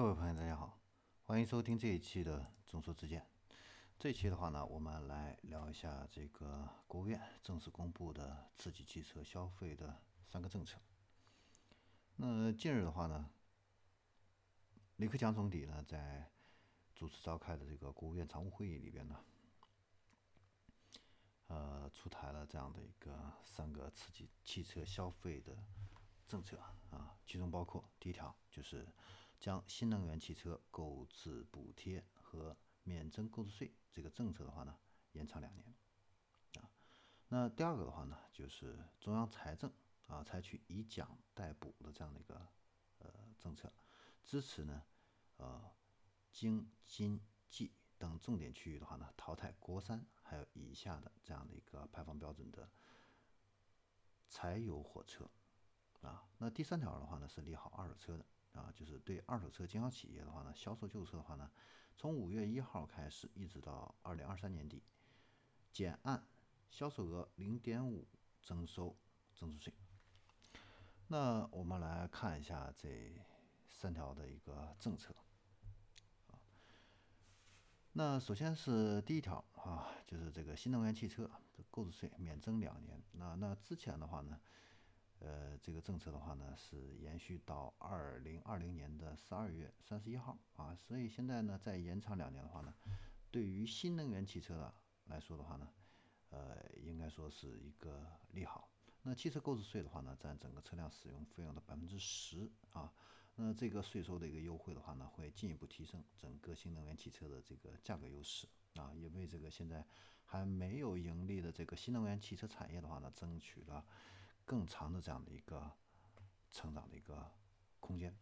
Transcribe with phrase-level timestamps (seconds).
[0.00, 0.80] 各位朋友，大家好，
[1.26, 3.28] 欢迎收听这一期的众说之见。
[3.98, 10.78] 这期的话呢，我们来聊一下这个国务院正式公布的刺激汽车消费的三个政策。
[12.16, 13.28] 那近日的话呢，
[14.96, 16.30] 李克强总理呢在
[16.94, 19.22] 主持召开的这个国务院常务会议里边呢，
[21.48, 25.54] 呃，出台了这样的一个三个刺激汽车消费的
[26.26, 26.58] 政策
[26.88, 28.88] 啊，其中包括第一条就是。
[29.40, 34.78] 将新能源汽车购置补贴和免征购置税这个政策的话呢，
[35.12, 35.74] 延长两年，
[36.58, 36.70] 啊，
[37.28, 39.72] 那第二个的话呢，就是中央财政
[40.08, 42.46] 啊采取以奖代补的这样的一个
[42.98, 43.72] 呃政策，
[44.22, 44.82] 支持呢
[45.38, 45.72] 呃
[46.30, 47.18] 京津
[47.48, 52.68] 冀等重点区域的话呢，淘汰国三还有以下的这样的一个排放标准的
[54.28, 55.30] 柴油火车，
[56.02, 58.26] 啊，那第三条的话呢，是利好二手车的。
[58.52, 61.50] 啊，就是对二手车经销企业的话呢，销售旧车的话呢，
[61.96, 64.82] 从五月一号开始，一直到二零二三年底，
[65.72, 66.26] 减按
[66.68, 68.06] 销售额零点五
[68.42, 68.96] 征收
[69.34, 69.72] 增值税。
[71.06, 73.14] 那我们来看一下这
[73.68, 75.14] 三条的一个政策。
[76.28, 76.38] 啊，
[77.92, 81.24] 那首先是第一条啊，就是这个新能源汽车
[81.56, 83.00] 的购置税免征两年。
[83.12, 84.40] 那那之前的话呢？
[85.20, 92.74] 呃，这个政策的话呢，是延续到二零二零年的十二月三十一号啊，所以现在呢，再延长两年的话呢，
[93.30, 94.72] 对于新能源汽车
[95.04, 95.68] 来说的话呢，
[96.30, 98.70] 呃，应该说是一个利好。
[99.02, 102.90] 那汽车购置税的话呢，占整个车辆使用费用的百分之十啊，
[103.34, 109.86] 那这个税收的一个优惠的话呢，会进一步提升整个新能源汽车的这个价格优势啊，也为这个现在
[110.24, 113.84] 还没有盈利的这个新能源汽车产业的话呢，争取了。
[114.50, 115.70] 更长的这样的一个
[116.50, 117.24] 成长的一个
[117.78, 118.12] 空间。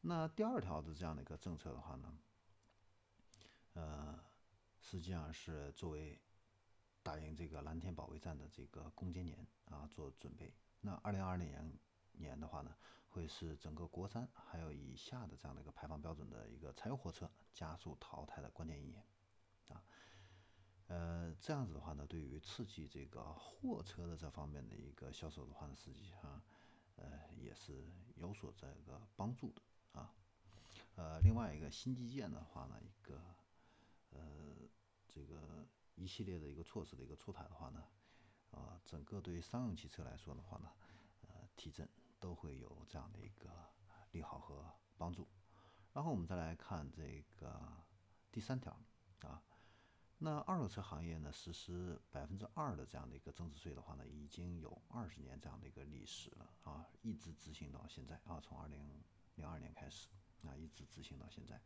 [0.00, 2.18] 那第二条的这样的一个政策的话呢，
[3.74, 4.18] 呃，
[4.80, 6.18] 实际上是作为
[7.02, 10.50] 打赢这个蓝天保卫战的这个攻坚年啊做准备。
[10.80, 11.78] 那二零二零年
[12.12, 12.74] 年的话呢，
[13.10, 19.04] 会是整个国三还有以下的这样的一个排放标准的一个柴油货车加速淘汰的关键一年。
[21.44, 26.40] 这样子的话呢，对于刺激这个货车的这方面的一个销售的话呢，实际上，
[26.96, 29.60] 呃，也是有所这个帮助的
[29.92, 30.14] 啊。
[30.94, 33.20] 呃，另外一个新基建的话呢，一个
[34.12, 34.56] 呃，
[35.06, 35.66] 这个
[35.96, 37.84] 一系列的一个措施的一个出台的话呢，
[38.50, 40.70] 啊，整个对于商用汽车来说的话呢，
[41.28, 41.86] 呃，提振
[42.18, 43.50] 都会有这样的一个
[44.12, 44.64] 利好和
[44.96, 45.28] 帮助。
[45.92, 47.84] 然后我们再来看这个
[48.32, 48.74] 第三条
[49.20, 49.42] 啊。
[50.24, 58.80] 那二手车行业呢，实施百分之二的这样的一个增值税的话呢，已经有二十年这样的一个历史了啊，一直执行到现在啊，从二零
[59.34, 60.08] 零二年开始
[60.42, 61.60] 啊，一直执行到现在。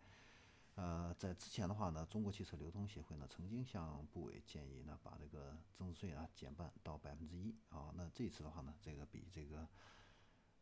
[0.74, 7.92] 呃，在之前的话呢，中国汽车流通协会呢曾经向部委建议呢，把这个增值税啊减半到百分之一啊。
[7.94, 9.68] 那这一次的话呢，这个比这个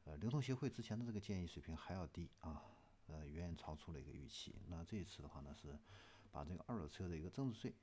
[0.05, 2.63] 呃流通协会之前的这个建议水平还要低啊，
[3.07, 4.55] 呃，远远超出了一个预期。
[4.69, 5.75] 那这一次的话呢是。
[6.33, 7.75] 把这个二手车的一个增值税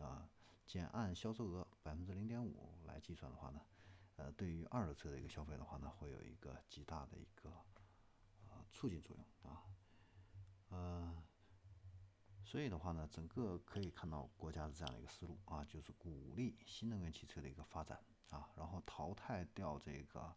[0.00, 0.28] 啊，
[0.66, 3.60] 减按销售额百分之零点五来计算的话呢，
[4.16, 7.50] 呃，对于二手车的一个消费的话呢，会有一个极大的一个
[8.48, 9.62] 呃促进作用啊，
[10.70, 11.22] 呃，
[12.44, 18.00] 所以的话呢，整个可以看到国家的这样的一个思路啊，就是鼓励新能源汽车的一个发展
[18.30, 20.34] 啊，然后淘汰掉这个。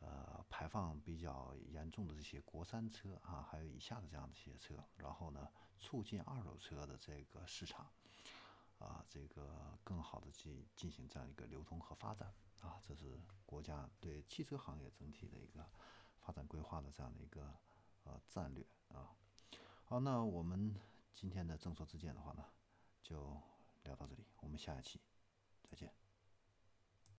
[0.00, 5.48] 呃，排放比较严重的这些国三车啊，还有以下的这样的一些车，然后呢，
[5.78, 7.90] 促进二手车的这个市场
[8.78, 15.64] 啊，这个更好的去进行这样一个流通和发展啊，这是国家对汽车行业整体的一个
[16.20, 17.54] 发展规划的这样的一个
[18.04, 19.14] 呃战略啊。
[19.84, 20.74] 好，那我们
[21.14, 22.44] 今天的正说之见的话呢，
[23.02, 23.36] 就
[23.84, 25.00] 聊到这里，我们下一期
[25.62, 26.03] 再见。